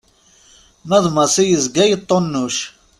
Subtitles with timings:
[0.87, 2.57] Ma d Massi yezga yeṭṭunuc.